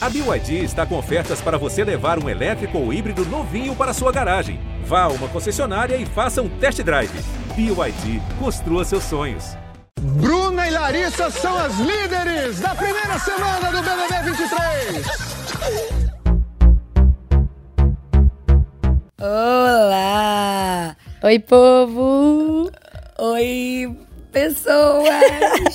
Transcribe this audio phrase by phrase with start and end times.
[0.00, 4.12] A BYD está com ofertas para você levar um elétrico ou híbrido novinho para sua
[4.12, 4.60] garagem.
[4.84, 7.10] Vá a uma concessionária e faça um test drive.
[7.56, 9.56] BYD, construa seus sonhos.
[10.00, 15.04] Bruna e Larissa são as líderes da primeira semana do BBB 23.
[19.20, 20.96] Olá!
[21.24, 22.70] Oi, povo!
[23.18, 23.98] Oi,
[24.30, 25.08] pessoas!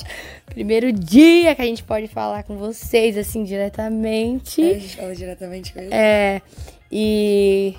[0.54, 4.62] Primeiro dia que a gente pode falar com vocês, assim, diretamente.
[4.62, 5.92] É, a gente fala diretamente com eles.
[5.92, 6.40] É,
[6.92, 7.74] e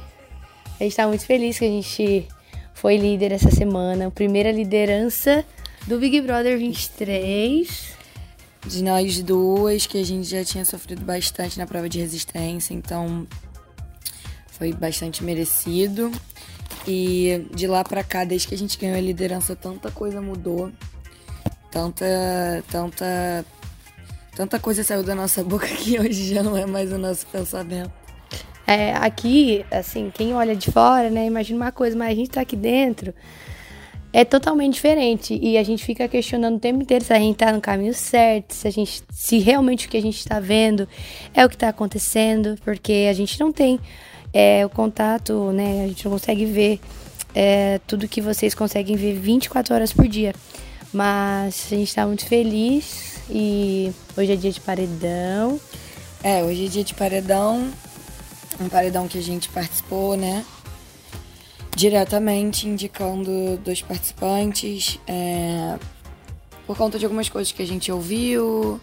[0.77, 2.27] a gente tá muito feliz que a gente
[2.73, 4.11] foi líder essa semana.
[4.11, 5.45] Primeira liderança
[5.87, 7.95] do Big Brother 23.
[8.67, 13.25] De nós duas, que a gente já tinha sofrido bastante na prova de resistência, então
[14.47, 16.11] foi bastante merecido.
[16.85, 20.73] E de lá pra cá, desde que a gente ganhou a liderança, tanta coisa mudou.
[21.75, 23.45] Tanta, tanta,
[24.33, 27.91] tanta coisa saiu da nossa boca que hoje já não é mais o nosso pensamento.
[28.65, 32.39] É, aqui, assim, quem olha de fora, né, imagina uma coisa, mas a gente tá
[32.39, 33.13] aqui dentro,
[34.13, 35.37] é totalmente diferente.
[35.37, 38.53] E a gente fica questionando o tempo inteiro se a gente tá no caminho certo,
[38.53, 39.03] se a gente.
[39.11, 40.87] se realmente o que a gente tá vendo
[41.33, 43.81] é o que tá acontecendo, porque a gente não tem
[44.33, 45.83] é, o contato, né?
[45.83, 46.79] A gente não consegue ver
[47.33, 50.33] é, tudo que vocês conseguem ver 24 horas por dia.
[50.95, 55.59] Mas a gente está muito feliz e hoje é dia de paredão.
[56.23, 57.69] É, hoje é dia de paredão.
[58.61, 60.45] Um paredão que a gente participou, né?
[61.75, 64.97] Diretamente indicando dois participantes.
[65.05, 65.77] É,
[66.65, 68.79] por conta de algumas coisas que a gente ouviu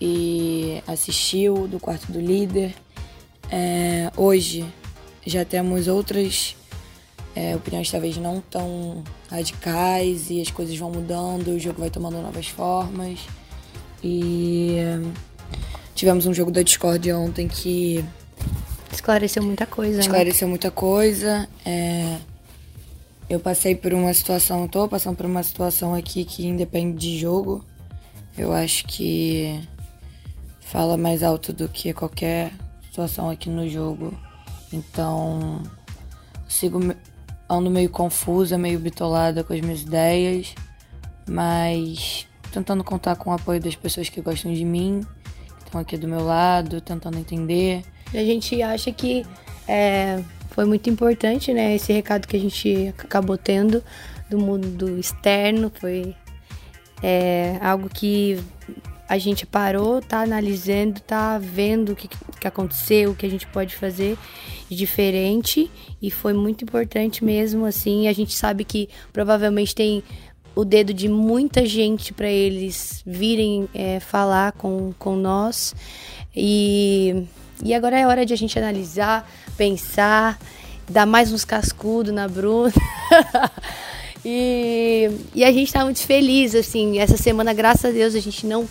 [0.00, 2.74] e assistiu do quarto do líder.
[3.48, 4.66] É, hoje
[5.24, 6.56] já temos outras
[7.34, 12.20] é, opiniões talvez não tão radicais e as coisas vão mudando, o jogo vai tomando
[12.22, 13.20] novas formas.
[14.02, 14.76] E
[15.94, 18.04] tivemos um jogo da Discord ontem que
[18.92, 20.00] esclareceu muita coisa.
[20.00, 20.50] Esclareceu né?
[20.50, 21.48] muita coisa.
[21.64, 22.18] É,
[23.28, 27.64] eu passei por uma situação, tô passando por uma situação aqui que independe de jogo.
[28.36, 29.60] Eu acho que
[30.60, 32.52] fala mais alto do que qualquer
[32.84, 34.12] situação aqui no jogo.
[34.72, 35.62] Então,
[36.48, 36.80] sigo
[37.48, 40.54] ando meio confusa, meio bitolada com as minhas ideias,
[41.28, 45.04] mas tentando contar com o apoio das pessoas que gostam de mim,
[45.58, 47.82] que estão aqui do meu lado, tentando entender.
[48.12, 49.26] A gente acha que
[49.66, 53.82] é, foi muito importante, né, esse recado que a gente acabou tendo
[54.30, 56.14] do mundo externo, foi
[57.02, 58.38] é, algo que
[59.08, 63.46] a gente parou, tá analisando, tá vendo o que, que aconteceu, o que a gente
[63.46, 64.16] pode fazer
[64.68, 65.70] de diferente
[66.00, 68.08] e foi muito importante mesmo assim.
[68.08, 70.02] A gente sabe que provavelmente tem
[70.54, 75.74] o dedo de muita gente para eles virem é, falar com, com nós
[76.34, 77.24] e,
[77.62, 80.38] e agora é hora de a gente analisar, pensar,
[80.88, 82.72] dar mais uns cascudos na Bruna.
[84.24, 88.46] e, e a gente tá muito feliz, assim, essa semana, graças a Deus, a gente
[88.46, 88.66] não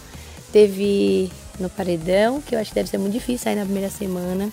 [0.54, 4.50] teve no paredão, que eu acho que deve ser muito difícil sair na primeira semana.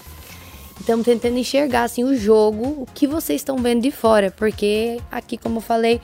[0.81, 5.37] Estamos tentando enxergar assim o jogo, o que vocês estão vendo de fora, porque aqui,
[5.37, 6.01] como eu falei,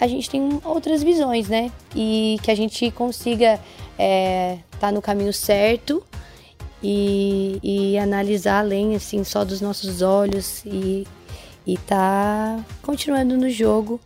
[0.00, 1.72] a gente tem outras visões, né?
[1.94, 3.62] E que a gente consiga estar
[3.98, 6.04] é, tá no caminho certo
[6.80, 11.04] e, e, analisar além assim só dos nossos olhos e
[11.66, 14.00] e tá continuando no jogo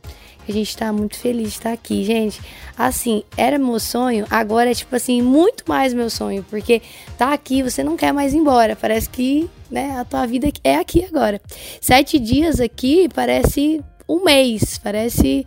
[0.48, 2.41] a gente tá muito feliz de estar aqui, gente.
[2.76, 6.82] Assim, era meu sonho, agora é tipo assim, muito mais meu sonho, porque
[7.16, 8.75] tá aqui, você não quer mais ir embora.
[8.75, 11.41] Parece que, né, a tua vida é aqui agora.
[11.80, 15.47] Sete dias aqui parece um mês, parece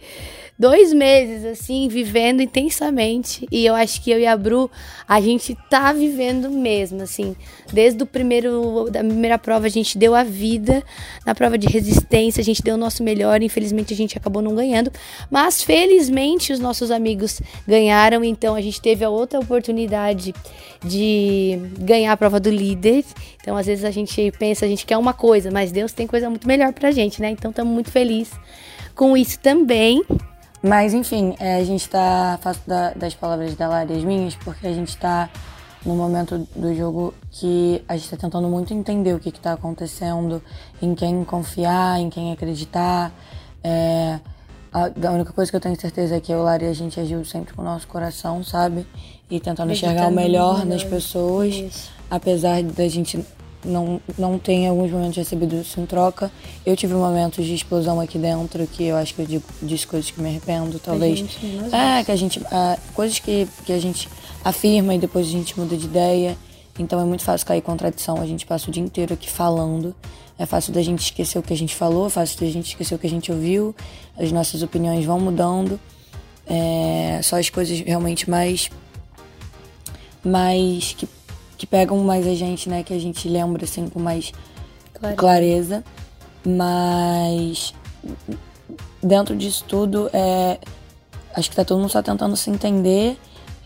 [0.57, 3.45] dois meses, assim, vivendo intensamente.
[3.51, 4.71] E eu acho que eu e a Bru,
[5.07, 7.35] a gente tá vivendo mesmo, assim.
[7.71, 10.81] Desde o primeiro, da primeira prova, a gente deu a vida.
[11.25, 13.41] Na prova de resistência, a gente deu o nosso melhor.
[13.41, 14.91] Infelizmente, a gente acabou não ganhando.
[15.29, 18.23] Mas, felizmente, os nossos amigos ganharam.
[18.23, 20.33] Então, a gente teve a outra oportunidade
[20.83, 23.03] de ganhar a prova do líder.
[23.41, 26.29] Então, às vezes, a gente pensa, a gente quer uma coisa, mas Deus tem coisa
[26.29, 27.29] muito melhor pra gente, né?
[27.31, 28.33] Então, estamos muito felizes
[28.95, 30.01] com isso também.
[30.67, 32.39] Mas, enfim, é, a gente tá.
[32.41, 35.29] Faço da, das palavras da Lara as minhas, porque a gente tá
[35.85, 39.53] no momento do jogo que a gente tá tentando muito entender o que, que tá
[39.53, 40.41] acontecendo,
[40.81, 43.13] em quem confiar, em quem acreditar.
[43.63, 44.19] É,
[44.73, 46.99] a, a, única coisa que eu tenho certeza é que eu, Lara e a gente
[46.99, 48.87] agiu sempre com o nosso coração, sabe?
[49.29, 51.91] E tentando enxergar o melhor nas pessoas, Isso.
[52.09, 53.23] apesar da gente
[53.65, 56.31] não, não tem em alguns momentos recebido isso em troca.
[56.65, 60.11] Eu tive momentos de explosão aqui dentro que eu acho que eu digo, disse coisas
[60.11, 61.19] que me arrependo, talvez.
[61.19, 61.39] Gente,
[61.71, 62.41] é, que a gente.
[62.51, 64.07] Ah, coisas que, que a gente
[64.43, 66.37] afirma e depois a gente muda de ideia.
[66.77, 68.21] Então é muito fácil cair em contradição.
[68.21, 69.95] A gente passa o dia inteiro aqui falando.
[70.37, 72.93] É fácil da gente esquecer o que a gente falou, é fácil da gente esquecer
[72.93, 73.73] o que a gente ouviu.
[74.17, 75.79] As nossas opiniões vão mudando.
[76.45, 78.69] É, só as coisas realmente mais.
[80.23, 80.93] mais.
[80.97, 81.07] que,
[81.57, 82.83] que pegam mais a gente, né?
[82.83, 84.31] Que a gente lembra assim com mais
[84.93, 85.17] clareza.
[85.17, 85.83] clareza.
[86.45, 87.73] Mas.
[89.01, 90.59] dentro disso tudo, é,
[91.33, 93.17] acho que tá todo mundo só tentando se entender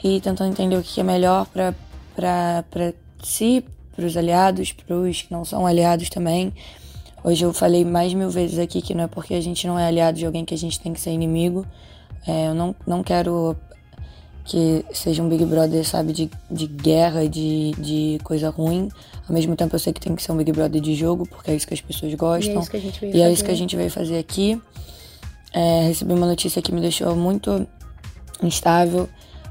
[0.03, 1.73] e tentando entender o que é melhor para
[2.15, 2.93] para
[3.23, 3.65] si,
[3.95, 6.53] para os aliados, para os que não são aliados também.
[7.23, 9.85] Hoje eu falei mais mil vezes aqui que não é porque a gente não é
[9.85, 11.65] aliado de alguém que a gente tem que ser inimigo.
[12.27, 13.55] É, eu não, não quero
[14.49, 18.89] que seja um Big Brother, sabe, de, de guerra, de, de coisa ruim.
[19.27, 21.51] Ao mesmo tempo eu sei que tem que ser um Big Brother de jogo, porque
[21.51, 22.55] é isso que as pessoas gostam.
[22.55, 24.17] E é isso que a gente veio, e é isso que a gente veio fazer
[24.17, 24.59] aqui.
[25.53, 27.67] É, recebi uma notícia que me deixou muito
[28.41, 29.07] instável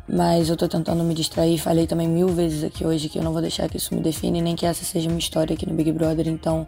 [0.08, 1.58] mas eu tô tentando me distrair.
[1.58, 4.40] Falei também mil vezes aqui hoje que eu não vou deixar que isso me define,
[4.40, 6.26] nem que essa seja uma história aqui no Big Brother.
[6.26, 6.66] Então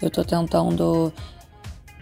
[0.00, 1.12] eu tô tentando,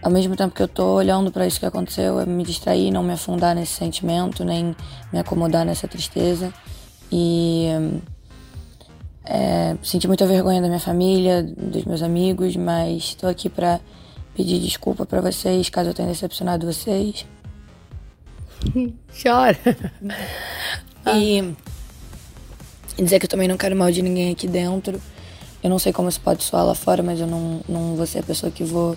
[0.07, 3.03] ao mesmo tempo que eu tô olhando para isso que aconteceu, é me distrair, não
[3.03, 4.73] me afundar nesse sentimento, nem
[5.11, 6.53] me acomodar nessa tristeza.
[7.11, 7.67] E
[9.25, 13.81] é, senti muita vergonha da minha família, dos meus amigos, mas tô aqui pra
[14.33, 17.25] pedir desculpa para vocês caso eu tenha decepcionado vocês.
[19.21, 19.59] Chora.
[21.17, 21.53] E
[22.97, 25.01] dizer que eu também não quero mal de ninguém aqui dentro.
[25.61, 28.19] Eu não sei como isso pode soar lá fora, mas eu não, não vou ser
[28.19, 28.95] a pessoa que vou.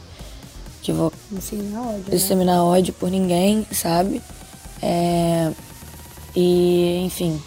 [0.82, 2.04] Que vou disseminar ódio.
[2.10, 2.62] Disseminar né?
[2.62, 4.22] ódio por ninguém, sabe?
[4.82, 5.52] É,
[6.34, 7.40] e, enfim.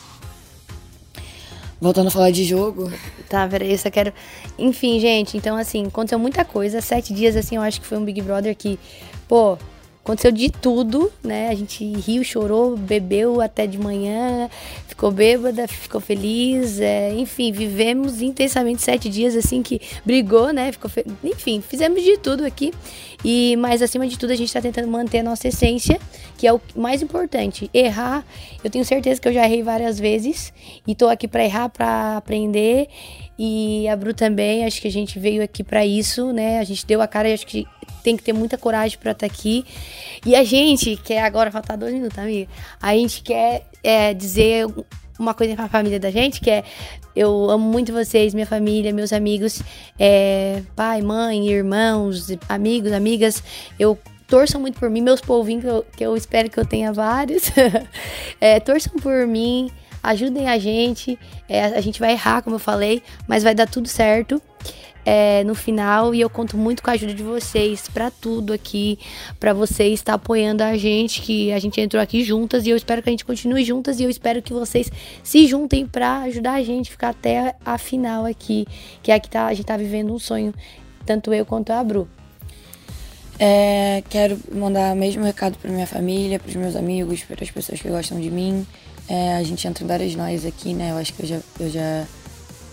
[1.80, 2.92] Voltando a falar de jogo.
[3.28, 4.14] Tá, peraí, eu só quero.
[4.58, 6.80] Enfim, gente, então assim, aconteceu muita coisa.
[6.80, 8.80] Sete dias, assim, eu acho que foi um Big Brother que,
[9.28, 9.58] pô,
[10.04, 11.48] Aconteceu de tudo, né?
[11.48, 14.50] A gente riu, chorou, bebeu até de manhã,
[14.86, 20.74] ficou bêbada, ficou feliz, é, enfim, vivemos intensamente sete dias assim que brigou, né?
[20.74, 21.06] Ficou fe...
[21.24, 22.74] Enfim, fizemos de tudo aqui.
[23.24, 25.98] E mas acima de tudo a gente está tentando manter a nossa essência,
[26.38, 27.70] que é o mais importante.
[27.74, 28.26] Errar,
[28.62, 30.52] eu tenho certeza que eu já errei várias vezes
[30.86, 32.90] e tô aqui para errar, para aprender.
[33.40, 36.60] E a Bru também, acho que a gente veio aqui para isso, né?
[36.60, 37.66] A gente deu a cara acho que
[38.04, 39.66] tem que ter muita coragem para estar tá aqui.
[40.26, 42.50] E a gente quer, agora faltar dois minutos, amiga.
[42.82, 44.68] A gente quer é, dizer
[45.18, 46.64] uma coisa pra família da gente, que é
[47.16, 49.62] eu amo muito vocês, minha família, meus amigos,
[50.00, 53.44] é, pai, mãe, irmãos, amigos, amigas.
[53.80, 53.98] Eu
[54.28, 57.52] torçam muito por mim, meus polvinhos, que eu, que eu espero que eu tenha vários.
[58.42, 59.70] é, torçam por mim,
[60.02, 61.20] ajudem a gente.
[61.48, 64.42] É, a gente vai errar, como eu falei, mas vai dar tudo certo
[65.06, 68.98] é, no final e eu conto muito com a ajuda de vocês para tudo aqui,
[69.40, 73.02] para vocês estar apoiando a gente, que a gente entrou aqui juntas e eu espero
[73.02, 74.92] que a gente continue juntas e eu espero que vocês
[75.24, 78.66] se juntem para ajudar a gente ficar até a final aqui,
[79.02, 80.54] que é que tá, a gente tá vivendo um sonho,
[81.06, 82.08] tanto eu quanto a Bru.
[83.40, 87.52] É, quero mandar o mesmo recado para minha família, para os meus amigos, para as
[87.52, 88.66] pessoas que gostam de mim.
[89.10, 90.92] É, a gente entra em várias nós aqui, né?
[90.92, 92.06] Eu acho que eu já, eu já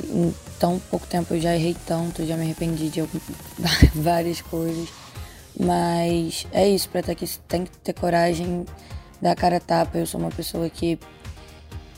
[0.08, 3.02] em tão pouco tempo eu já errei tanto, já me arrependi de
[3.94, 4.88] várias coisas.
[5.58, 8.64] Mas é isso, pra estar aqui tem que ter coragem,
[9.20, 9.98] dar a cara a tapa.
[9.98, 10.98] Eu sou uma pessoa que,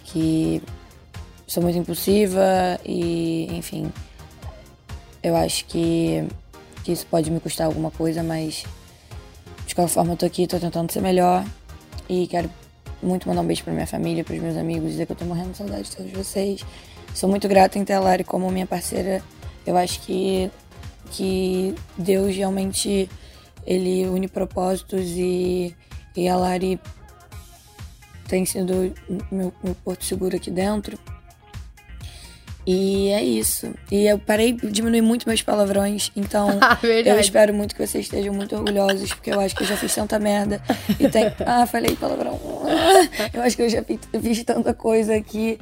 [0.04, 0.62] que
[1.46, 2.42] sou muito impulsiva
[2.84, 3.92] e, enfim,
[5.22, 6.26] eu acho que,
[6.82, 8.64] que isso pode me custar alguma coisa, mas
[9.66, 11.44] de qualquer forma eu tô aqui, tô tentando ser melhor
[12.08, 12.50] e quero
[13.02, 15.52] muito mandar um beijo pra minha família, pros meus amigos, dizer que eu tô morrendo
[15.52, 16.64] de saudade de todos vocês.
[17.14, 19.22] Sou muito grata em ter a Lari como minha parceira.
[19.66, 20.50] Eu acho que,
[21.10, 23.08] que Deus realmente
[23.66, 25.74] ele une propósitos e,
[26.16, 26.80] e a Lari
[28.26, 28.94] tem sido
[29.30, 30.98] meu, meu porto seguro aqui dentro.
[32.66, 33.74] E é isso.
[33.90, 36.12] E eu parei de diminuir muito meus palavrões.
[36.14, 39.66] Então, ah, eu espero muito que vocês estejam muito orgulhosos, porque eu acho que eu
[39.66, 40.62] já fiz tanta merda.
[40.98, 41.32] E tem.
[41.44, 42.38] Ah, falei palavrão.
[43.34, 45.58] Eu acho que eu já fiz, fiz tanta coisa aqui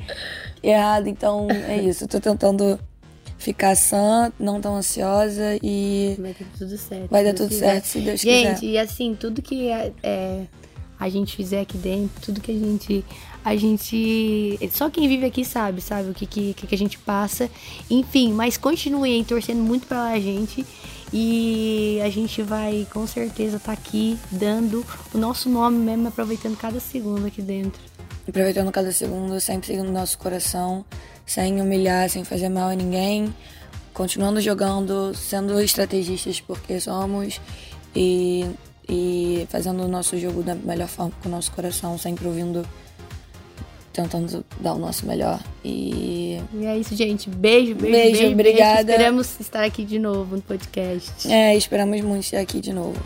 [0.63, 1.09] errada.
[1.09, 2.05] Então, é isso.
[2.05, 2.79] Eu tô tentando
[3.39, 6.17] ficar sã, não tão ansiosa e.
[6.19, 7.11] Vai dar tudo certo.
[7.11, 7.67] Vai dar tudo quiser.
[7.67, 8.55] certo, se Deus gente, quiser.
[8.55, 10.47] Gente, e assim, tudo que é, é,
[10.99, 13.05] a gente fizer aqui dentro, tudo que a gente
[13.45, 14.59] a gente.
[14.71, 16.11] Só quem vive aqui sabe, sabe?
[16.11, 17.51] O que, que, que a gente passa.
[17.89, 20.65] Enfim, mas continuem torcendo muito pela gente.
[21.13, 26.57] E a gente vai com certeza estar tá aqui dando o nosso nome mesmo, aproveitando
[26.57, 27.81] cada segundo aqui dentro.
[28.31, 30.85] Aproveitando cada segundo, sempre seguindo nosso coração,
[31.27, 33.35] sem humilhar, sem fazer mal a ninguém.
[33.93, 37.41] Continuando jogando, sendo estrategistas porque somos.
[37.95, 38.47] E,
[38.89, 42.65] e fazendo o nosso jogo da melhor forma com o nosso coração, sempre ouvindo
[43.93, 45.41] tentando dar o nosso melhor.
[45.65, 46.41] E.
[46.55, 47.29] E é isso, gente.
[47.29, 47.97] Beijo, beijo.
[47.97, 48.85] Beijo, beijo obrigada.
[48.85, 48.93] Beijo.
[48.93, 51.31] Esperamos estar aqui de novo no podcast.
[51.31, 52.97] É, esperamos muito estar aqui de novo.